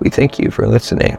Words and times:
We 0.00 0.10
thank 0.10 0.38
you 0.38 0.50
for 0.50 0.66
listening. 0.66 1.16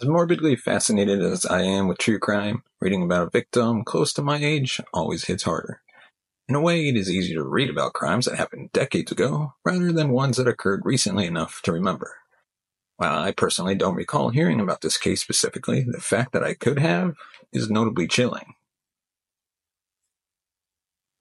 As 0.00 0.08
morbidly 0.08 0.56
fascinated 0.56 1.22
as 1.22 1.46
I 1.46 1.62
am 1.62 1.88
with 1.88 1.98
true 1.98 2.18
crime, 2.18 2.62
reading 2.80 3.02
about 3.02 3.28
a 3.28 3.30
victim 3.30 3.84
close 3.84 4.12
to 4.14 4.22
my 4.22 4.36
age 4.36 4.80
always 4.92 5.24
hits 5.24 5.44
harder. 5.44 5.80
In 6.48 6.54
a 6.54 6.60
way, 6.60 6.88
it 6.88 6.96
is 6.96 7.10
easier 7.10 7.36
to 7.36 7.48
read 7.48 7.70
about 7.70 7.92
crimes 7.92 8.26
that 8.26 8.36
happened 8.36 8.72
decades 8.72 9.10
ago 9.10 9.54
rather 9.64 9.92
than 9.92 10.10
ones 10.10 10.36
that 10.36 10.48
occurred 10.48 10.82
recently 10.84 11.26
enough 11.26 11.62
to 11.62 11.72
remember. 11.72 12.16
While 12.96 13.18
I 13.18 13.32
personally 13.32 13.74
don't 13.74 13.94
recall 13.94 14.30
hearing 14.30 14.60
about 14.60 14.80
this 14.80 14.98
case 14.98 15.20
specifically, 15.20 15.82
the 15.86 16.00
fact 16.00 16.32
that 16.32 16.42
I 16.42 16.54
could 16.54 16.78
have 16.78 17.14
is 17.52 17.70
notably 17.70 18.06
chilling. 18.06 18.55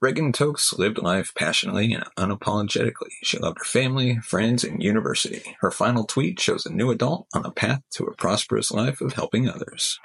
Reagan 0.01 0.33
Tokes 0.33 0.73
lived 0.73 0.97
life 0.97 1.31
passionately 1.35 1.93
and 1.93 2.03
unapologetically. 2.17 3.11
She 3.23 3.39
loved 3.39 3.59
her 3.59 3.65
family, 3.65 4.19
friends, 4.19 4.63
and 4.63 4.83
university. 4.83 5.55
Her 5.61 5.71
final 5.71 6.03
tweet 6.03 6.39
shows 6.39 6.65
a 6.65 6.73
new 6.73 6.91
adult 6.91 7.27
on 7.33 7.43
the 7.43 7.51
path 7.51 7.81
to 7.95 8.03
a 8.03 8.15
prosperous 8.15 8.71
life 8.71 8.99
of 9.01 9.13
helping 9.13 9.49
others. 9.49 9.99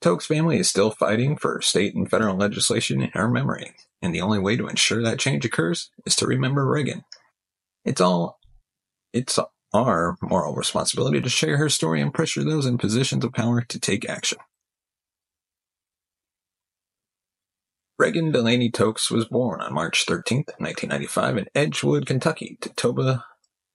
Tokes' 0.00 0.26
family 0.26 0.58
is 0.58 0.68
still 0.68 0.90
fighting 0.90 1.36
for 1.36 1.62
state 1.62 1.94
and 1.94 2.10
federal 2.10 2.36
legislation 2.36 3.00
in 3.00 3.10
her 3.14 3.28
memory, 3.28 3.74
and 4.02 4.14
the 4.14 4.20
only 4.20 4.38
way 4.38 4.56
to 4.56 4.66
ensure 4.66 5.02
that 5.02 5.18
change 5.18 5.44
occurs 5.44 5.90
is 6.04 6.16
to 6.16 6.26
remember 6.26 6.66
Reagan. 6.66 7.04
It's 7.84 8.00
all 8.00 8.38
it's 9.14 9.38
our 9.72 10.16
moral 10.20 10.54
responsibility 10.54 11.20
to 11.20 11.28
share 11.28 11.56
her 11.56 11.68
story 11.68 12.00
and 12.00 12.12
pressure 12.12 12.44
those 12.44 12.66
in 12.66 12.76
positions 12.76 13.24
of 13.24 13.32
power 13.32 13.62
to 13.62 13.80
take 13.80 14.08
action. 14.08 14.38
Reagan 18.04 18.32
Delaney 18.32 18.70
Tokes 18.70 19.10
was 19.10 19.24
born 19.24 19.62
on 19.62 19.72
March 19.72 20.04
13, 20.04 20.44
1995 20.58 21.38
in 21.38 21.46
Edgewood, 21.54 22.04
Kentucky 22.04 22.58
to 22.60 22.68
Toba, 22.68 23.24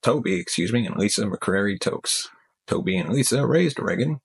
Toby, 0.04 0.36
excuse 0.36 0.72
me, 0.72 0.86
and 0.86 0.96
Lisa 0.96 1.24
McCrary 1.24 1.80
Tokes. 1.80 2.30
Toby 2.68 2.96
and 2.96 3.12
Lisa 3.12 3.44
raised 3.48 3.80
Reagan, 3.80 4.22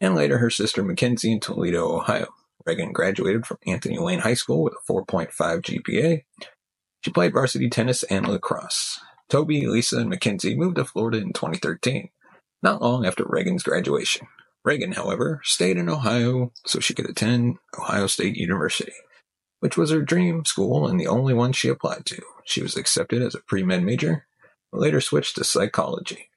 and 0.00 0.14
later 0.14 0.38
her 0.38 0.48
sister 0.48 0.84
Mackenzie 0.84 1.32
in 1.32 1.40
Toledo, 1.40 1.92
Ohio. 1.92 2.28
Reagan 2.64 2.92
graduated 2.92 3.44
from 3.44 3.58
Anthony 3.66 3.98
Wayne 3.98 4.20
High 4.20 4.34
School 4.34 4.62
with 4.62 4.74
a 4.74 4.92
4.5 4.92 5.32
GPA. 5.32 6.22
She 7.00 7.10
played 7.10 7.32
varsity 7.32 7.68
tennis 7.68 8.04
and 8.04 8.28
lacrosse. 8.28 9.00
Toby, 9.28 9.66
Lisa, 9.66 9.98
and 9.98 10.08
Mackenzie 10.08 10.54
moved 10.54 10.76
to 10.76 10.84
Florida 10.84 11.18
in 11.18 11.32
2013, 11.32 12.10
not 12.62 12.80
long 12.80 13.04
after 13.04 13.24
Reagan's 13.26 13.64
graduation. 13.64 14.28
Reagan, 14.64 14.92
however, 14.92 15.40
stayed 15.42 15.78
in 15.78 15.88
Ohio 15.88 16.52
so 16.64 16.78
she 16.78 16.94
could 16.94 17.10
attend 17.10 17.56
Ohio 17.76 18.06
State 18.06 18.36
University, 18.36 18.92
which 19.62 19.76
was 19.76 19.92
her 19.92 20.02
dream 20.02 20.44
school 20.44 20.88
and 20.88 20.98
the 20.98 21.06
only 21.06 21.32
one 21.32 21.52
she 21.52 21.68
applied 21.68 22.04
to. 22.04 22.20
She 22.44 22.64
was 22.64 22.76
accepted 22.76 23.22
as 23.22 23.36
a 23.36 23.40
pre 23.40 23.62
med 23.62 23.84
major, 23.84 24.26
but 24.72 24.80
later 24.80 25.00
switched 25.00 25.36
to 25.36 25.44
psychology. 25.44 26.30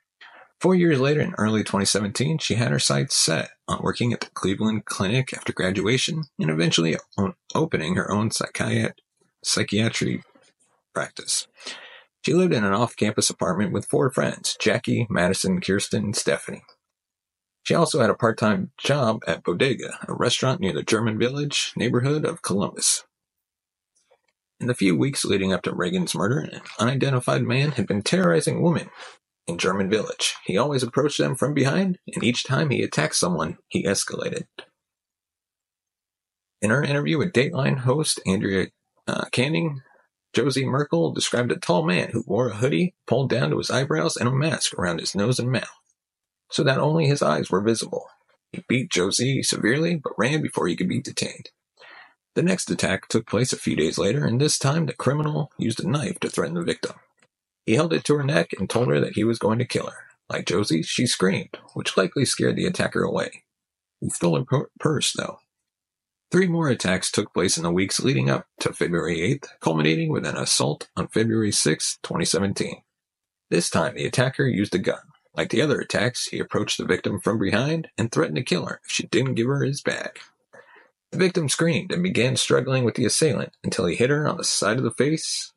Four 0.60 0.76
years 0.76 1.00
later, 1.00 1.22
in 1.22 1.34
early 1.40 1.64
2017, 1.64 2.38
she 2.38 2.54
had 2.54 2.70
her 2.70 2.78
sights 2.78 3.16
set 3.16 3.50
on 3.68 3.82
working 3.82 4.14
at 4.14 4.20
the 4.20 4.30
Cleveland 4.36 4.86
Clinic 4.86 5.34
after 5.34 5.52
graduation 5.52 6.26
and 6.38 6.52
eventually 6.52 6.98
opening 7.56 7.96
her 7.96 8.12
own 8.12 8.30
psychiatry 9.44 10.22
practice. 10.94 11.48
She 12.22 12.34
lived 12.36 12.54
in 12.54 12.64
an 12.64 12.74
off 12.74 12.96
campus 12.96 13.32
apartment 13.32 13.74
with 13.74 13.88
four 13.88 14.12
friends 14.12 14.56
Jackie, 14.62 15.08
Madison, 15.10 15.62
Kirsten, 15.62 16.04
and 16.04 16.16
Stephanie. 16.16 16.64
She 17.64 17.74
also 17.74 18.02
had 18.02 18.12
a 18.12 18.16
part 18.16 18.38
time 18.38 18.70
job 18.78 19.24
at 19.26 19.44
Bodega, 19.44 19.98
a 20.08 20.14
restaurant 20.14 20.62
near 20.62 20.74
the 20.74 20.84
German 20.84 21.18
Village 21.18 21.74
neighborhood 21.76 22.24
of 22.24 22.44
Columbus. 22.44 23.04
In 24.60 24.68
the 24.68 24.74
few 24.74 24.96
weeks 24.96 25.26
leading 25.26 25.52
up 25.52 25.64
to 25.64 25.76
Reagan's 25.76 26.16
murder, 26.16 26.40
an 26.40 26.62
unidentified 26.80 27.44
man 27.44 27.72
had 27.72 27.88
been 27.88 28.02
terrorizing 28.02 28.62
women 28.62 28.90
in 29.48 29.58
German 29.58 29.90
Village. 29.90 30.36
He 30.46 30.58
always 30.58 30.82
approached 30.82 31.18
them 31.18 31.36
from 31.36 31.54
behind, 31.54 32.00
and 32.14 32.24
each 32.24 32.46
time 32.46 32.70
he 32.70 32.82
attacked 32.82 33.16
someone, 33.16 33.58
he 33.68 33.84
escalated. 33.84 34.46
In 36.62 36.70
her 36.70 36.84
interview 36.84 37.18
with 37.18 37.34
Dateline 37.34 37.80
host 37.80 38.22
Andrea 38.26 38.68
uh, 39.08 39.26
Canning, 39.32 39.82
Josie 40.34 40.66
Merkel 40.66 41.14
described 41.14 41.52
a 41.52 41.58
tall 41.58 41.86
man 41.86 42.12
who 42.12 42.24
wore 42.26 42.50
a 42.50 42.56
hoodie 42.56 42.96
pulled 43.06 43.30
down 43.30 43.50
to 43.50 43.58
his 43.58 43.70
eyebrows 43.70 44.16
and 44.16 44.28
a 44.28 44.32
mask 44.32 44.74
around 44.74 45.00
his 45.00 45.16
nose 45.16 45.38
and 45.38 45.52
mouth, 45.52 45.70
so 46.50 46.64
that 46.64 46.80
only 46.80 47.08
his 47.08 47.22
eyes 47.22 47.52
were 47.52 47.62
visible. 47.62 48.08
He 48.52 48.64
beat 48.70 48.90
Josie 48.90 49.44
severely, 49.44 49.96
but 49.96 50.18
ran 50.18 50.42
before 50.42 50.68
he 50.68 50.78
could 50.78 50.90
be 50.90 51.02
detained. 51.02 51.50
The 52.36 52.44
next 52.44 52.70
attack 52.70 53.08
took 53.08 53.26
place 53.26 53.54
a 53.54 53.58
few 53.58 53.78
days 53.78 53.98
later, 53.98 54.26
and 54.26 54.40
this 54.40 54.60
time 54.60 54.86
the 54.86 54.94
criminal 54.94 55.52
used 55.58 55.82
a 55.82 55.88
knife 55.88 56.20
to 56.20 56.30
threaten 56.30 56.56
the 56.56 56.64
victim. 56.64 56.96
He 57.66 57.76
held 57.76 57.94
it 57.94 58.04
to 58.06 58.16
her 58.16 58.24
neck 58.24 58.52
and 58.60 58.70
told 58.70 58.90
her 58.90 59.00
that 59.00 59.16
he 59.16 59.24
was 59.24 59.40
going 59.40 59.58
to 59.60 59.66
kill 59.66 59.88
her. 59.88 60.08
Like 60.30 60.46
Josie, 60.46 60.84
she 60.84 61.08
screamed, 61.08 61.58
which 61.74 61.96
likely 61.96 62.26
scared 62.26 62.58
the 62.58 62.66
attacker 62.66 63.04
away. 63.04 63.44
He 64.02 64.10
stole 64.10 64.44
her 64.52 64.70
purse, 64.80 65.14
though. 65.14 65.40
Three 66.30 66.48
more 66.48 66.68
attacks 66.68 67.10
took 67.10 67.34
place 67.34 67.56
in 67.56 67.64
the 67.64 67.72
weeks 67.72 68.02
leading 68.02 68.30
up 68.30 68.48
to 68.60 68.74
February 68.74 69.20
8th, 69.20 69.48
culminating 69.62 70.12
with 70.12 70.26
an 70.26 70.36
assault 70.36 70.90
on 70.98 71.08
February 71.08 71.54
6, 71.54 72.00
2017. 72.04 72.82
This 73.50 73.70
time, 73.70 73.96
the 73.96 74.06
attacker 74.06 74.46
used 74.46 74.76
a 74.76 74.80
gun. 74.80 75.00
Like 75.36 75.52
the 75.52 75.62
other 75.62 75.80
attacks, 75.80 76.28
he 76.28 76.40
approached 76.40 76.80
the 76.80 76.86
victim 76.86 77.22
from 77.22 77.40
behind 77.40 77.88
and 77.98 78.12
threatened 78.12 78.38
to 78.38 78.44
kill 78.44 78.66
her 78.66 78.82
if 78.84 78.92
she 78.92 79.08
didn't 79.08 79.36
give 79.36 79.48
her 79.48 79.64
his 79.64 79.82
bag. 79.82 80.20
The 81.16 81.24
victim 81.24 81.48
screamed 81.48 81.94
and 81.94 82.04
began 82.04 82.36
struggling 82.36 82.84
with 82.84 82.96
the 82.96 83.06
assailant 83.06 83.54
until 83.64 83.86
he 83.86 83.96
hit 83.96 84.10
her 84.10 84.28
on 84.28 84.36
the 84.36 84.44
side 84.44 84.76
of 84.76 84.84
the 84.84 84.92
face 84.92 85.54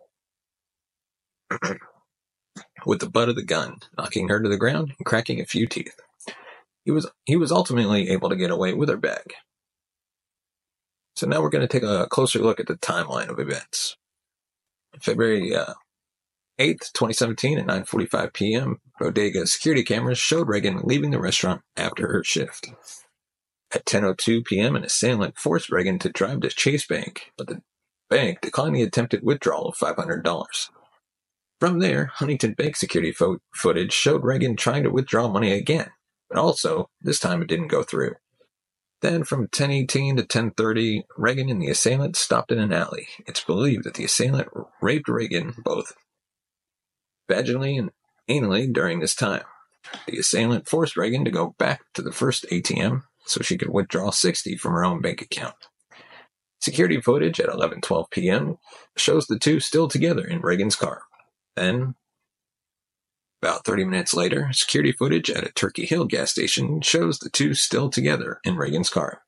with 2.86 3.00
the 3.00 3.10
butt 3.10 3.28
of 3.28 3.34
the 3.34 3.42
gun, 3.42 3.78
knocking 3.98 4.28
her 4.28 4.40
to 4.40 4.48
the 4.48 4.56
ground 4.56 4.94
and 4.96 5.04
cracking 5.04 5.40
a 5.40 5.44
few 5.44 5.66
teeth. 5.66 5.98
He 6.84 6.92
was 6.92 7.10
he 7.24 7.34
was 7.34 7.50
ultimately 7.50 8.08
able 8.08 8.28
to 8.28 8.36
get 8.36 8.52
away 8.52 8.72
with 8.72 8.88
her 8.88 8.96
bag. 8.96 9.34
So 11.16 11.26
now 11.26 11.42
we're 11.42 11.50
going 11.50 11.66
to 11.66 11.80
take 11.80 11.82
a 11.82 12.06
closer 12.08 12.38
look 12.38 12.60
at 12.60 12.68
the 12.68 12.76
timeline 12.76 13.28
of 13.28 13.40
events. 13.40 13.96
February 15.00 15.56
uh, 15.56 15.74
8th, 16.60 16.92
2017 16.92 17.58
at 17.58 17.66
9:45 17.66 18.32
p.m., 18.32 18.80
bodega 19.00 19.44
security 19.48 19.82
cameras 19.82 20.18
showed 20.18 20.46
Reagan 20.46 20.82
leaving 20.84 21.10
the 21.10 21.18
restaurant 21.18 21.62
after 21.76 22.06
her 22.12 22.22
shift. 22.22 22.68
At 23.74 23.84
10:02 23.84 24.44
p.m., 24.44 24.76
an 24.76 24.84
assailant 24.84 25.36
forced 25.36 25.70
Reagan 25.70 25.98
to 26.00 26.08
drive 26.08 26.40
to 26.40 26.48
Chase 26.48 26.86
Bank, 26.86 27.32
but 27.36 27.48
the 27.48 27.62
bank 28.08 28.40
declined 28.40 28.74
the 28.74 28.82
attempted 28.82 29.22
withdrawal 29.22 29.68
of 29.68 29.76
$500. 29.76 30.70
From 31.60 31.78
there, 31.80 32.06
Huntington 32.14 32.54
Bank 32.54 32.76
security 32.76 33.12
fo- 33.12 33.40
footage 33.52 33.92
showed 33.92 34.24
Reagan 34.24 34.56
trying 34.56 34.84
to 34.84 34.90
withdraw 34.90 35.28
money 35.28 35.52
again, 35.52 35.90
but 36.30 36.38
also 36.38 36.88
this 37.00 37.20
time 37.20 37.42
it 37.42 37.48
didn't 37.48 37.68
go 37.68 37.82
through. 37.82 38.14
Then 39.00 39.22
from 39.22 39.40
1018 39.40 40.16
to 40.16 40.22
1030, 40.22 41.04
Reagan 41.16 41.50
and 41.50 41.60
the 41.60 41.68
assailant 41.68 42.16
stopped 42.16 42.50
in 42.50 42.58
an 42.58 42.72
alley. 42.72 43.08
It's 43.26 43.44
believed 43.44 43.84
that 43.84 43.94
the 43.94 44.04
assailant 44.04 44.48
raped 44.80 45.08
Reagan 45.08 45.54
both 45.62 45.92
vaginally 47.28 47.78
and 47.78 47.90
anally 48.28 48.72
during 48.72 49.00
this 49.00 49.14
time. 49.14 49.44
The 50.06 50.18
assailant 50.18 50.68
forced 50.68 50.96
Reagan 50.96 51.24
to 51.24 51.30
go 51.30 51.54
back 51.58 51.82
to 51.94 52.02
the 52.02 52.12
first 52.12 52.46
ATM 52.50 53.02
so 53.28 53.42
she 53.42 53.58
could 53.58 53.70
withdraw 53.70 54.10
60 54.10 54.56
from 54.56 54.72
her 54.72 54.84
own 54.84 55.00
bank 55.00 55.22
account. 55.22 55.54
Security 56.60 57.00
footage 57.00 57.38
at 57.38 57.48
11:12 57.48 58.10
p.m. 58.10 58.58
shows 58.96 59.26
the 59.26 59.38
two 59.38 59.60
still 59.60 59.86
together 59.86 60.24
in 60.24 60.40
Reagan's 60.40 60.76
car. 60.76 61.02
Then 61.54 61.94
about 63.40 63.64
30 63.64 63.84
minutes 63.84 64.14
later, 64.14 64.48
security 64.52 64.90
footage 64.90 65.30
at 65.30 65.46
a 65.46 65.52
Turkey 65.52 65.86
Hill 65.86 66.06
gas 66.06 66.32
station 66.32 66.80
shows 66.80 67.18
the 67.18 67.30
two 67.30 67.54
still 67.54 67.88
together 67.88 68.40
in 68.42 68.56
Reagan's 68.56 68.90
car. 68.90 69.22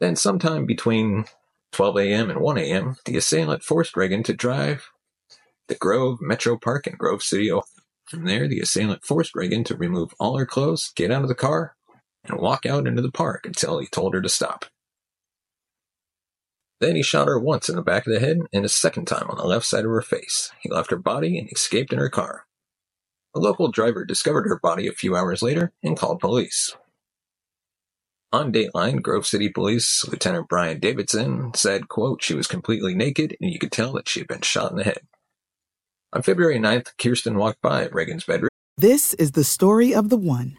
Then 0.00 0.16
sometime 0.16 0.66
between 0.66 1.24
12 1.72 1.96
a.m. 1.98 2.30
and 2.30 2.40
1 2.40 2.58
a.m., 2.58 2.96
the 3.06 3.16
assailant 3.16 3.62
forced 3.62 3.96
Reagan 3.96 4.22
to 4.24 4.34
drive 4.34 4.90
the 5.68 5.74
Grove 5.74 6.18
Metro 6.20 6.58
Park 6.58 6.86
in 6.86 6.96
Grove 6.96 7.22
City. 7.22 7.50
From 8.04 8.26
there, 8.26 8.46
the 8.46 8.60
assailant 8.60 9.04
forced 9.04 9.34
Reagan 9.34 9.64
to 9.64 9.76
remove 9.76 10.12
all 10.20 10.36
her 10.36 10.44
clothes, 10.44 10.92
get 10.94 11.10
out 11.10 11.22
of 11.22 11.28
the 11.28 11.34
car, 11.34 11.76
and 12.24 12.40
walk 12.40 12.66
out 12.66 12.86
into 12.86 13.02
the 13.02 13.10
park 13.10 13.46
until 13.46 13.78
he 13.78 13.86
told 13.86 14.14
her 14.14 14.22
to 14.22 14.28
stop. 14.28 14.66
Then 16.80 16.96
he 16.96 17.02
shot 17.02 17.28
her 17.28 17.38
once 17.38 17.68
in 17.68 17.76
the 17.76 17.82
back 17.82 18.06
of 18.06 18.12
the 18.12 18.20
head 18.20 18.38
and 18.52 18.64
a 18.64 18.68
second 18.68 19.06
time 19.06 19.30
on 19.30 19.36
the 19.36 19.46
left 19.46 19.66
side 19.66 19.84
of 19.84 19.90
her 19.90 20.02
face. 20.02 20.50
He 20.60 20.68
left 20.68 20.90
her 20.90 20.96
body 20.96 21.38
and 21.38 21.48
escaped 21.50 21.92
in 21.92 21.98
her 21.98 22.08
car. 22.08 22.46
A 23.34 23.38
local 23.38 23.70
driver 23.70 24.04
discovered 24.04 24.46
her 24.46 24.58
body 24.58 24.88
a 24.88 24.92
few 24.92 25.16
hours 25.16 25.42
later 25.42 25.72
and 25.82 25.96
called 25.96 26.20
police. 26.20 26.76
On 28.32 28.52
Dateline, 28.52 29.00
Grove 29.00 29.26
City 29.26 29.48
Police 29.48 30.06
Lieutenant 30.08 30.48
Brian 30.48 30.80
Davidson 30.80 31.52
said, 31.54 31.88
quote, 31.88 32.22
she 32.22 32.34
was 32.34 32.46
completely 32.46 32.94
naked 32.94 33.36
and 33.40 33.52
you 33.52 33.58
could 33.58 33.72
tell 33.72 33.92
that 33.92 34.08
she 34.08 34.20
had 34.20 34.28
been 34.28 34.40
shot 34.40 34.70
in 34.70 34.78
the 34.78 34.84
head. 34.84 35.02
On 36.12 36.22
February 36.22 36.58
9th, 36.58 36.96
Kirsten 36.98 37.36
walked 37.36 37.62
by 37.62 37.86
Reagan's 37.88 38.24
bedroom. 38.24 38.48
This 38.76 39.14
is 39.14 39.32
the 39.32 39.44
story 39.44 39.94
of 39.94 40.08
the 40.08 40.16
one. 40.16 40.58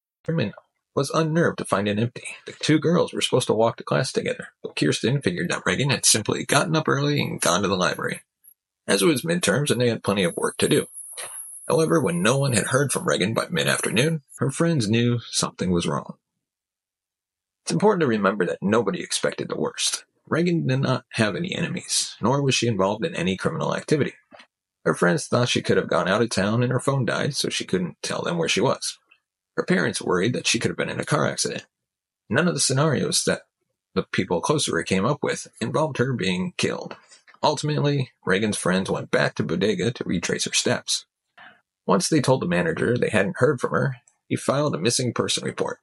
Herman 0.31 0.53
was 0.95 1.09
unnerved 1.09 1.57
to 1.57 1.65
find 1.65 1.89
it 1.89 1.99
empty. 1.99 2.23
The 2.45 2.53
two 2.53 2.79
girls 2.79 3.11
were 3.11 3.19
supposed 3.19 3.47
to 3.47 3.53
walk 3.53 3.75
to 3.77 3.83
class 3.83 4.13
together, 4.13 4.47
but 4.63 4.77
Kirsten 4.77 5.21
figured 5.21 5.49
that 5.49 5.65
Reagan 5.65 5.89
had 5.89 6.05
simply 6.05 6.45
gotten 6.45 6.73
up 6.73 6.87
early 6.87 7.19
and 7.21 7.41
gone 7.41 7.61
to 7.63 7.67
the 7.67 7.75
library, 7.75 8.21
as 8.87 9.01
it 9.01 9.07
was 9.07 9.23
midterms 9.23 9.69
and 9.69 9.81
they 9.81 9.89
had 9.89 10.05
plenty 10.05 10.23
of 10.23 10.37
work 10.37 10.55
to 10.59 10.69
do. 10.69 10.87
However, 11.67 12.01
when 12.01 12.21
no 12.21 12.37
one 12.37 12.53
had 12.53 12.67
heard 12.67 12.93
from 12.93 13.05
Reagan 13.05 13.33
by 13.33 13.47
mid-afternoon, 13.49 14.21
her 14.37 14.51
friends 14.51 14.89
knew 14.89 15.19
something 15.31 15.69
was 15.69 15.85
wrong. 15.85 16.15
It's 17.63 17.73
important 17.73 18.01
to 18.01 18.07
remember 18.07 18.45
that 18.45 18.59
nobody 18.61 19.01
expected 19.01 19.49
the 19.49 19.59
worst. 19.59 20.05
Reagan 20.27 20.65
did 20.65 20.79
not 20.79 21.03
have 21.11 21.35
any 21.35 21.53
enemies, 21.53 22.15
nor 22.21 22.41
was 22.41 22.55
she 22.55 22.67
involved 22.67 23.05
in 23.05 23.15
any 23.15 23.35
criminal 23.35 23.75
activity. 23.75 24.13
Her 24.85 24.93
friends 24.93 25.27
thought 25.27 25.49
she 25.49 25.61
could 25.61 25.75
have 25.75 25.89
gone 25.89 26.07
out 26.07 26.21
of 26.21 26.29
town 26.29 26.63
and 26.63 26.71
her 26.71 26.79
phone 26.79 27.03
died, 27.03 27.35
so 27.35 27.49
she 27.49 27.65
couldn't 27.65 27.97
tell 28.01 28.21
them 28.21 28.37
where 28.37 28.49
she 28.49 28.61
was. 28.61 28.97
Her 29.55 29.65
parents 29.65 30.01
worried 30.01 30.33
that 30.33 30.47
she 30.47 30.59
could 30.59 30.69
have 30.69 30.77
been 30.77 30.89
in 30.89 30.99
a 30.99 31.05
car 31.05 31.27
accident. 31.27 31.65
None 32.29 32.47
of 32.47 32.53
the 32.53 32.59
scenarios 32.59 33.23
that 33.25 33.41
the 33.93 34.03
people 34.03 34.41
close 34.41 34.65
to 34.65 34.71
her 34.71 34.83
came 34.83 35.05
up 35.05 35.21
with 35.21 35.47
involved 35.59 35.97
her 35.97 36.13
being 36.13 36.53
killed. 36.57 36.95
Ultimately, 37.43 38.11
Reagan's 38.25 38.57
friends 38.57 38.89
went 38.89 39.11
back 39.11 39.35
to 39.35 39.43
Bodega 39.43 39.91
to 39.91 40.03
retrace 40.05 40.45
her 40.45 40.53
steps. 40.53 41.05
Once 41.85 42.07
they 42.07 42.21
told 42.21 42.41
the 42.41 42.47
manager 42.47 42.97
they 42.97 43.09
hadn't 43.09 43.37
heard 43.37 43.59
from 43.59 43.71
her, 43.71 43.97
he 44.27 44.35
filed 44.35 44.75
a 44.75 44.79
missing 44.79 45.13
person 45.13 45.43
report. 45.43 45.79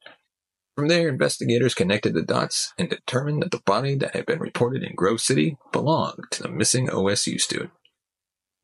From 0.75 0.89
there, 0.89 1.09
investigators 1.09 1.75
connected 1.75 2.15
the 2.15 2.23
dots 2.23 2.73
and 2.79 2.89
determined 2.89 3.43
that 3.43 3.51
the 3.51 3.61
body 3.67 3.97
that 3.97 4.15
had 4.15 4.25
been 4.25 4.39
reported 4.39 4.85
in 4.85 4.95
Grove 4.95 5.21
City 5.21 5.59
belonged 5.73 6.25
to 6.31 6.43
the 6.43 6.49
missing 6.49 6.87
OSU 6.87 7.41
student. 7.41 7.73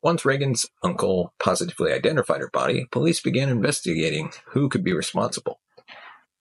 Once 0.05 0.23
Reagan's 0.23 0.67
uncle 0.83 1.33
positively 1.39 1.91
identified 1.91 2.39
her 2.39 2.51
body, 2.53 2.85
police 2.91 3.19
began 3.19 3.49
investigating 3.49 4.31
who 4.49 4.69
could 4.69 4.83
be 4.83 4.93
responsible. 4.93 5.59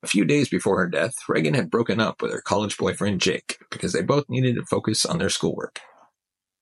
A 0.03 0.07
few 0.07 0.27
days 0.27 0.51
before 0.51 0.77
her 0.77 0.87
death, 0.87 1.15
Reagan 1.31 1.55
had 1.55 1.71
broken 1.71 1.99
up 1.99 2.21
with 2.21 2.31
her 2.31 2.43
college 2.43 2.77
boyfriend 2.77 3.23
Jake 3.23 3.57
because 3.71 3.95
they 3.95 4.03
both 4.03 4.29
needed 4.29 4.57
to 4.57 4.67
focus 4.67 5.07
on 5.07 5.17
their 5.17 5.31
schoolwork. 5.31 5.81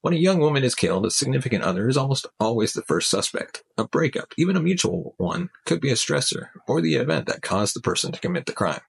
When 0.03 0.15
a 0.15 0.17
young 0.17 0.39
woman 0.39 0.63
is 0.63 0.77
killed, 0.77 1.05
a 1.05 1.11
significant 1.11 1.65
other 1.65 1.89
is 1.89 1.97
almost 1.97 2.29
always 2.39 2.73
the 2.73 2.83
first 2.83 3.11
suspect. 3.11 3.65
A 3.77 3.83
breakup, 3.83 4.33
even 4.39 4.55
a 4.55 4.63
mutual 4.63 5.17
one, 5.17 5.51
could 5.67 5.81
be 5.81 5.91
a 5.91 5.95
stressor 5.95 6.51
or 6.69 6.81
the 6.81 6.95
event 6.95 7.27
that 7.27 7.43
caused 7.43 7.75
the 7.75 7.81
person 7.81 8.13
to 8.13 8.21
commit 8.21 8.47
the 8.47 8.53
crime. 8.53 8.83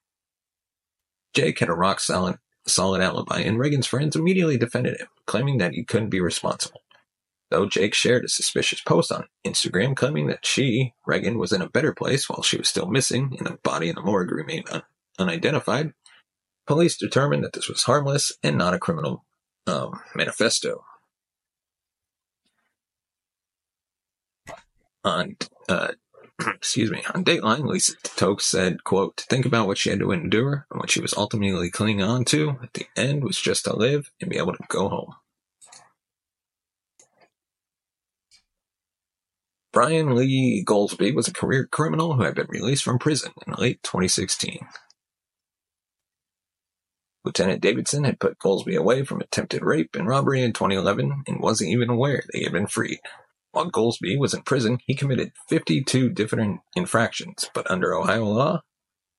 Jake 1.34 1.58
had 1.58 1.70
a 1.70 1.74
rock 1.74 2.00
solid, 2.00 2.38
solid 2.68 3.02
alibi, 3.02 3.40
and 3.40 3.58
Reagan's 3.58 3.88
friends 3.88 4.16
immediately 4.16 4.60
defended 4.60 5.00
him, 5.00 5.08
claiming 5.26 5.58
that 5.58 5.74
he 5.74 5.84
couldn't 5.84 6.10
be 6.10 6.22
responsible. 6.22 6.82
Though 7.54 7.68
Jake 7.68 7.94
shared 7.94 8.26
a 8.26 8.30
suspicious 8.30 8.82
post 8.82 9.12
on 9.12 9.28
Instagram 9.46 9.96
claiming 9.96 10.26
that 10.26 10.44
she, 10.44 10.96
Reagan, 11.06 11.38
was 11.38 11.54
in 11.54 11.62
a 11.62 11.70
better 11.70 11.94
place 11.94 12.28
while 12.28 12.42
she 12.42 12.58
was 12.58 12.68
still 12.68 12.88
missing 12.88 13.36
and 13.38 13.46
the 13.46 13.60
body 13.62 13.90
in 13.90 13.96
the 13.96 14.02
morgue 14.02 14.32
remained 14.32 14.66
un- 14.72 14.82
unidentified, 15.20 15.94
police 16.66 16.98
determined 16.98 17.44
that 17.44 17.54
this 17.54 17.70
was 17.70 17.84
harmless 17.84 18.32
and 18.42 18.58
not 18.58 18.74
a 18.74 18.80
criminal 18.80 19.24
um, 19.68 20.02
manifesto. 20.16 20.84
On 25.04 25.38
uh, 25.70 25.90
excuse 26.48 26.90
me, 26.90 27.04
on 27.14 27.24
Dateline, 27.24 27.68
Lisa 27.68 27.94
Toke 28.02 28.42
said, 28.42 28.84
quote, 28.84 29.18
to 29.18 29.26
think 29.26 29.46
about 29.46 29.68
what 29.68 29.78
she 29.78 29.92
had 29.92 30.00
to 30.00 30.12
endure 30.12 30.66
and 30.72 30.80
what 30.80 30.90
she 30.90 31.02
was 31.02 31.14
ultimately 31.14 31.70
clinging 31.70 32.02
on 32.02 32.26
to 32.26 32.58
at 32.64 32.74
the 32.74 32.88
end 32.98 33.24
was 33.24 33.40
just 33.40 33.66
to 33.66 33.76
live 33.76 34.10
and 34.20 34.32
be 34.32 34.40
able 34.40 34.54
to 34.54 34.66
go 34.70 34.90
home. 34.90 35.14
Brian 39.74 40.14
Lee 40.14 40.64
Golsby 40.64 41.16
was 41.16 41.28
a 41.28 41.34
career 41.34 41.66
criminal 41.66 42.14
who 42.14 42.22
had 42.22 42.36
been 42.36 42.46
released 42.48 42.84
from 42.84 43.00
prison 43.00 43.32
in 43.48 43.54
late 43.54 43.82
2016. 43.82 44.68
Lieutenant 47.26 47.60
Davidson 47.60 48.04
had 48.04 48.20
put 48.20 48.38
Golsby 48.38 48.78
away 48.78 49.04
from 49.04 49.20
attempted 49.20 49.64
rape 49.64 49.96
and 49.96 50.08
robbery 50.08 50.44
in 50.44 50.54
2011 50.54 51.24
and 51.26 51.40
wasn't 51.40 51.72
even 51.72 51.90
aware 51.90 52.22
he 52.34 52.44
had 52.44 52.52
been 52.52 52.68
freed. 52.68 53.00
While 53.52 53.72
Golsby 53.72 54.16
was 54.20 54.36
in 54.36 54.44
prison, 54.44 54.78
he 54.86 54.94
committed 54.94 55.32
52 55.50 56.10
different 56.10 56.62
infractions, 56.76 57.50
but 57.56 57.70
under 57.72 57.96
Ohio 57.96 58.26
law, 58.26 58.62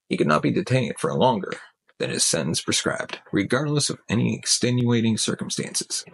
he 0.08 0.16
could 0.16 0.28
not 0.28 0.42
be 0.42 0.52
detained 0.52 0.94
for 0.98 1.12
longer 1.14 1.54
than 1.98 2.10
his 2.10 2.22
sentence 2.22 2.60
prescribed, 2.60 3.18
regardless 3.32 3.90
of 3.90 3.98
any 4.08 4.36
extenuating 4.36 5.18
circumstances. 5.18 6.04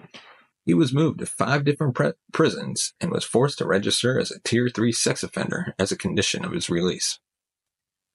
He 0.70 0.74
was 0.74 0.94
moved 0.94 1.18
to 1.18 1.26
five 1.26 1.64
different 1.64 1.96
pre- 1.96 2.12
prisons 2.32 2.94
and 3.00 3.10
was 3.10 3.24
forced 3.24 3.58
to 3.58 3.66
register 3.66 4.20
as 4.20 4.30
a 4.30 4.38
Tier 4.38 4.68
3 4.72 4.92
sex 4.92 5.24
offender 5.24 5.74
as 5.80 5.90
a 5.90 5.98
condition 5.98 6.44
of 6.44 6.52
his 6.52 6.70
release. 6.70 7.18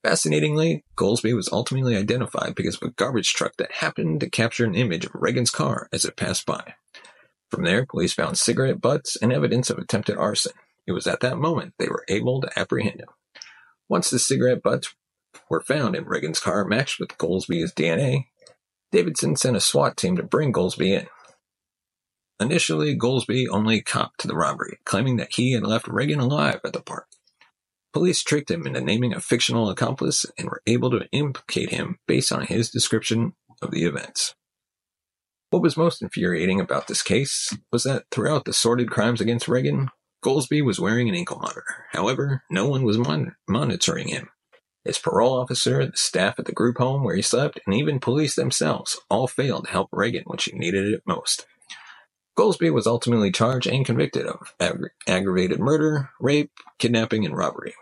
Fascinatingly, 0.02 0.82
Golsby 0.96 1.36
was 1.36 1.50
ultimately 1.52 1.98
identified 1.98 2.54
because 2.54 2.76
of 2.76 2.88
a 2.88 2.92
garbage 2.92 3.34
truck 3.34 3.58
that 3.58 3.72
happened 3.72 4.20
to 4.20 4.30
capture 4.30 4.64
an 4.64 4.74
image 4.74 5.04
of 5.04 5.10
Reagan's 5.14 5.50
car 5.50 5.90
as 5.92 6.06
it 6.06 6.16
passed 6.16 6.46
by. 6.46 6.72
From 7.50 7.64
there, 7.64 7.84
police 7.84 8.14
found 8.14 8.38
cigarette 8.38 8.80
butts 8.80 9.16
and 9.20 9.34
evidence 9.34 9.68
of 9.68 9.76
attempted 9.76 10.16
arson. 10.16 10.52
It 10.86 10.92
was 10.92 11.06
at 11.06 11.20
that 11.20 11.36
moment 11.36 11.74
they 11.78 11.88
were 11.88 12.06
able 12.08 12.40
to 12.40 12.58
apprehend 12.58 13.00
him. 13.00 13.08
Once 13.86 14.08
the 14.08 14.18
cigarette 14.18 14.62
butts 14.62 14.94
were 15.50 15.60
found 15.60 15.94
in 15.94 16.06
Reagan's 16.06 16.40
car 16.40 16.64
matched 16.64 17.00
with 17.00 17.18
Golsby's 17.18 17.74
DNA, 17.74 18.28
Davidson 18.92 19.36
sent 19.36 19.58
a 19.58 19.60
SWAT 19.60 19.98
team 19.98 20.16
to 20.16 20.22
bring 20.22 20.54
Golsby 20.54 20.98
in. 20.98 21.06
Initially, 22.38 22.96
Golsby 22.96 23.46
only 23.50 23.80
copped 23.80 24.20
to 24.20 24.28
the 24.28 24.36
robbery, 24.36 24.78
claiming 24.84 25.16
that 25.16 25.34
he 25.34 25.52
had 25.52 25.62
left 25.62 25.88
Reagan 25.88 26.20
alive 26.20 26.60
at 26.64 26.72
the 26.72 26.82
park. 26.82 27.06
Police 27.92 28.22
tricked 28.22 28.50
him 28.50 28.66
into 28.66 28.80
naming 28.82 29.14
a 29.14 29.20
fictional 29.20 29.70
accomplice 29.70 30.26
and 30.36 30.48
were 30.48 30.60
able 30.66 30.90
to 30.90 31.08
implicate 31.12 31.70
him 31.70 31.98
based 32.06 32.30
on 32.30 32.42
his 32.42 32.70
description 32.70 33.32
of 33.62 33.70
the 33.70 33.84
events. 33.84 34.34
What 35.50 35.62
was 35.62 35.78
most 35.78 36.02
infuriating 36.02 36.60
about 36.60 36.88
this 36.88 37.02
case 37.02 37.56
was 37.72 37.84
that 37.84 38.04
throughout 38.10 38.44
the 38.44 38.52
sordid 38.52 38.90
crimes 38.90 39.22
against 39.22 39.48
Reagan, 39.48 39.88
Golsby 40.22 40.62
was 40.62 40.78
wearing 40.78 41.08
an 41.08 41.14
ankle 41.14 41.38
monitor. 41.38 41.86
However, 41.92 42.42
no 42.50 42.68
one 42.68 42.82
was 42.82 42.98
mon- 42.98 43.34
monitoring 43.48 44.08
him. 44.08 44.28
His 44.84 44.98
parole 44.98 45.40
officer, 45.40 45.86
the 45.86 45.96
staff 45.96 46.38
at 46.38 46.44
the 46.44 46.52
group 46.52 46.78
home 46.78 47.02
where 47.02 47.16
he 47.16 47.22
slept, 47.22 47.60
and 47.64 47.74
even 47.74 47.98
police 47.98 48.34
themselves 48.34 49.00
all 49.08 49.26
failed 49.26 49.64
to 49.64 49.70
help 49.70 49.88
Reagan 49.90 50.24
when 50.26 50.38
she 50.38 50.52
needed 50.52 50.92
it 50.92 51.02
most. 51.06 51.46
Golsby 52.36 52.72
was 52.72 52.86
ultimately 52.86 53.32
charged 53.32 53.66
and 53.66 53.86
convicted 53.86 54.26
of 54.26 54.54
ag- 54.60 54.90
aggravated 55.06 55.58
murder, 55.58 56.10
rape, 56.20 56.50
kidnapping, 56.78 57.24
and 57.24 57.36
robbery. 57.36 57.74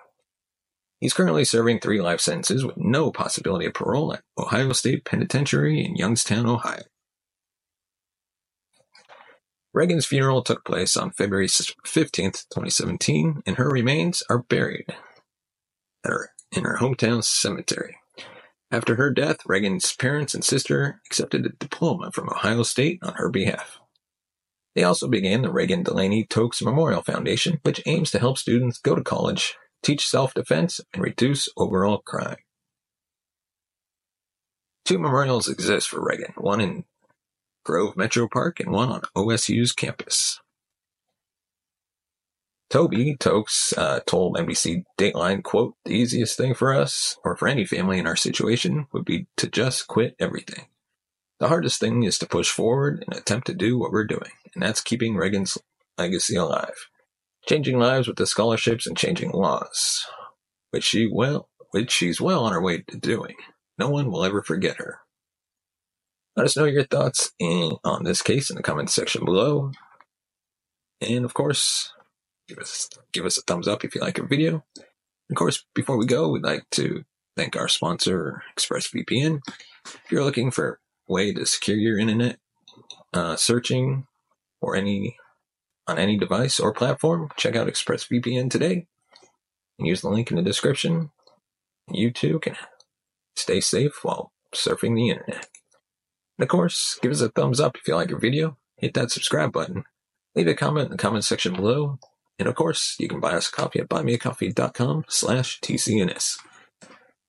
He's 1.01 1.13
currently 1.13 1.45
serving 1.45 1.81
three 1.81 2.01
life 2.01 2.21
sentences 2.21 2.65
with 2.65 2.77
no 2.77 3.11
possibility 3.11 3.67
of 3.67 3.75
parole 3.75 4.15
at 4.15 4.23
Ohio 4.39 4.73
State 4.73 5.05
Penitentiary 5.05 5.85
in 5.85 5.97
Youngstown, 5.97 6.47
Ohio. 6.47 6.85
Reagan's 9.75 10.07
funeral 10.07 10.43
took 10.43 10.65
place 10.65 10.97
on 10.97 11.11
February 11.11 11.49
15, 11.49 12.31
2017, 12.33 13.43
and 13.45 13.57
her 13.57 13.69
remains 13.69 14.23
are 14.31 14.39
buried 14.39 14.95
her, 16.05 16.31
in 16.53 16.63
her 16.63 16.79
hometown 16.79 17.25
cemetery. 17.25 17.97
After 18.71 18.95
her 18.95 19.11
death, 19.11 19.39
Reagan's 19.47 19.95
parents 19.95 20.33
and 20.33 20.45
sister 20.45 21.01
accepted 21.07 21.45
a 21.45 21.51
diploma 21.51 22.13
from 22.13 22.29
Ohio 22.31 22.63
State 22.63 23.01
on 23.03 23.15
her 23.15 23.29
behalf. 23.29 23.81
They 24.75 24.83
also 24.83 25.09
began 25.09 25.43
the 25.43 25.53
Reagan 25.53 25.83
Delaney 25.85 26.25
Tokes 26.25 26.61
Memorial 26.61 27.03
Foundation, 27.03 27.61
which 27.63 27.83
aims 27.87 28.11
to 28.11 28.19
help 28.19 28.39
students 28.39 28.79
go 28.79 28.95
to 28.95 29.03
college, 29.03 29.55
teach 29.83 30.09
self-defense, 30.09 30.81
and 30.93 31.03
reduce 31.03 31.49
overall 31.57 31.99
crime. 31.99 32.37
Two 34.85 34.99
memorials 34.99 35.49
exist 35.49 35.89
for 35.89 36.05
Reagan, 36.05 36.35
one 36.37 36.61
in 36.61 36.85
Grove 37.65 37.97
Metro 37.97 38.29
Park 38.29 38.61
and 38.61 38.71
one 38.71 38.91
on 38.91 39.03
OSU's 39.17 39.73
campus. 39.73 40.41
Toby 42.69 43.17
Tokes 43.17 43.73
uh, 43.79 44.01
told 44.05 44.37
NBC 44.37 44.83
Dateline, 44.99 45.43
quote, 45.43 45.77
the 45.85 45.93
easiest 45.93 46.37
thing 46.37 46.55
for 46.55 46.75
us, 46.75 47.17
or 47.25 47.37
for 47.37 47.47
any 47.47 47.65
family 47.65 47.99
in 47.99 48.07
our 48.07 48.17
situation, 48.17 48.87
would 48.93 49.05
be 49.05 49.27
to 49.37 49.49
just 49.49 49.87
quit 49.87 50.17
everything. 50.19 50.67
The 51.45 51.49
hardest 51.49 51.79
thing 51.79 52.05
is 52.05 52.19
to 52.21 52.27
push 52.27 52.49
forward 52.49 53.05
and 53.07 53.15
attempt 53.15 53.49
to 53.49 53.55
do 53.55 53.79
what 53.79 53.93
we're 53.93 54.07
doing, 54.07 54.31
and 54.55 54.63
that's 54.63 54.81
keeping 54.81 55.15
Reagan's 55.15 55.59
legacy 55.99 56.37
alive. 56.37 56.89
Changing 57.47 57.79
lives 57.79 58.09
with 58.09 58.17
the 58.17 58.27
scholarships 58.27 58.87
and 58.87 58.97
changing 58.97 59.31
laws, 59.31 60.07
which 60.71 60.85
she 60.85 61.07
well, 61.07 61.51
which 61.73 61.93
she's 61.93 62.19
well 62.19 62.45
on 62.45 62.55
her 62.55 62.63
way 62.63 62.79
to 62.89 62.97
doing. 62.97 63.35
No 63.77 63.91
one 63.91 64.11
will 64.11 64.25
ever 64.25 64.43
forget 64.43 64.79
her. 64.79 65.01
Let 66.35 66.47
us 66.47 66.57
know 66.57 66.65
your 66.65 66.85
thoughts 66.85 67.33
in, 67.39 67.73
on 67.85 68.05
this 68.05 68.23
case 68.23 68.49
in 68.49 68.57
the 68.57 68.63
comments 68.63 68.95
section 68.95 69.27
below. 69.27 69.73
And 71.03 71.27
of 71.27 71.35
course, 71.35 71.93
give 72.49 72.57
us 72.57 72.89
give 73.13 73.27
us 73.27 73.37
a 73.37 73.43
thumbs 73.43 73.69
up 73.69 73.85
if 73.85 73.95
you 73.95 74.01
like 74.01 74.19
our 74.19 74.27
video. 74.27 74.65
Of 75.29 75.37
course, 75.37 75.63
before 75.75 75.99
we 75.99 76.07
go, 76.07 76.31
we'd 76.31 76.43
like 76.43 76.65
to 76.71 77.05
thank 77.37 77.55
our 77.55 77.69
sponsor, 77.69 78.43
ExpressVPN. 78.57 79.41
If 79.85 80.11
you're 80.11 80.25
looking 80.25 80.51
for 80.51 80.81
way 81.09 81.33
to 81.33 81.47
secure 81.47 81.77
your 81.77 81.99
internet 81.99 82.39
uh, 83.13 83.37
searching 83.37 84.07
or 84.61 84.77
any 84.77 85.17
on 85.87 85.99
any 85.99 86.17
device 86.17 86.59
or 86.59 86.73
platform, 86.73 87.29
check 87.37 87.57
out 87.57 87.69
ExpressVPN 87.69 88.51
today 88.51 88.87
and 89.79 89.87
use 89.87 90.01
the 90.01 90.09
link 90.09 90.31
in 90.31 90.37
the 90.37 90.43
description. 90.43 91.11
You 91.91 92.11
too 92.11 92.39
can 92.39 92.57
stay 93.37 93.61
safe 93.61 94.03
while 94.03 94.33
surfing 94.55 94.95
the 94.95 95.11
internet. 95.11 95.49
And 96.39 96.43
of 96.43 96.49
course, 96.49 96.99
give 97.03 97.13
us 97.13 97.21
a 97.21 97.29
thumbs 97.29 97.61
up 97.61 97.77
if 97.77 97.87
you 97.87 97.95
like 97.95 98.11
our 98.13 98.19
video, 98.19 98.57
hit 98.79 98.95
that 98.95 99.11
subscribe 99.11 99.53
button, 99.53 99.85
leave 100.35 100.49
a 100.49 100.55
comment 100.55 100.87
in 100.87 100.93
the 100.93 100.97
comment 100.97 101.25
section 101.25 101.55
below, 101.55 101.99
and 102.39 102.49
of 102.49 102.55
course, 102.55 102.97
you 102.99 103.09
can 103.09 103.21
buy 103.21 103.33
us 103.33 103.49
a 103.49 103.53
coffee 103.53 103.81
at 103.81 103.89
buymeacoffee.com 103.89 105.05
slash 105.09 105.61
TCNS. 105.61 106.39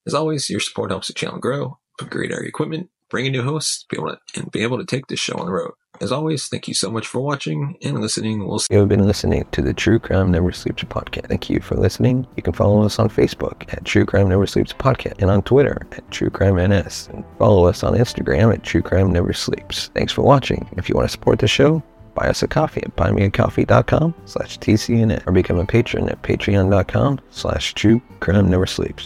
As 0.08 0.14
always, 0.14 0.50
your 0.50 0.60
support 0.60 0.92
helps 0.92 1.08
the 1.08 1.14
channel 1.14 1.40
grow, 1.40 1.80
upgrade 2.02 2.32
our 2.32 2.44
equipment, 2.44 2.90
bring 3.10 3.28
a 3.28 3.30
new 3.30 3.44
host, 3.44 3.86
be 3.90 3.98
able 3.98 4.10
to, 4.10 4.20
and 4.36 4.52
be 4.52 4.62
able 4.62 4.78
to 4.78 4.86
take 4.86 5.08
this 5.08 5.20
show 5.20 5.36
on 5.36 5.46
the 5.46 5.52
road. 5.52 5.72
As 6.02 6.12
always, 6.12 6.48
thank 6.48 6.68
you 6.68 6.74
so 6.74 6.92
much 6.92 7.08
for 7.08 7.22
watching 7.22 7.78
and 7.82 8.02
listening. 8.02 8.46
We'll 8.46 8.60
see. 8.60 8.68
You 8.72 8.80
have 8.80 8.90
been 8.90 9.06
listening 9.06 9.46
to 9.52 9.62
the 9.62 9.74
True 9.74 9.98
Crime 9.98 10.32
Never 10.32 10.52
Sleeps 10.52 10.84
podcast. 10.84 11.28
Thank 11.28 11.50
you 11.50 11.62
for 11.62 11.76
listening. 11.76 12.28
You 12.36 12.44
can 12.44 12.54
follow 12.54 12.84
us 12.84 13.00
on 13.00 13.10
Facebook 13.10 13.72
at 13.74 13.86
True 13.86 14.06
Crime 14.06 14.28
Never 14.28 14.46
Sleeps 14.46 14.74
podcast 14.74 15.22
and 15.22 15.32
on 15.32 15.42
Twitter 15.44 15.88
at 15.94 16.10
True 16.12 16.30
Crime 16.30 16.56
NS. 16.56 17.10
And 17.14 17.24
follow 17.40 17.66
us 17.66 17.84
on 17.84 17.94
Instagram 17.94 18.54
at 18.54 18.64
True 18.64 18.82
Crime 18.82 19.12
Never 19.12 19.32
Sleeps. 19.32 19.90
Thanks 19.94 20.12
for 20.12 20.24
watching. 20.24 20.68
If 20.78 20.90
you 20.90 20.96
want 20.96 21.08
to 21.08 21.12
support 21.12 21.40
the 21.40 21.48
show, 21.48 21.82
buy 22.14 22.28
us 22.28 22.44
a 22.44 22.48
coffee 22.48 22.84
at 22.84 22.96
buymeacoffee.com 22.96 24.16
slash 24.26 24.60
TCNN 24.60 25.26
or 25.26 25.32
become 25.32 25.60
a 25.60 25.66
patron 25.66 26.10
at 26.10 26.22
patreon.com 26.24 27.22
slash 27.30 27.74
true 27.74 28.02
crime 28.20 28.50
never 28.50 28.66
sleeps. 28.66 29.06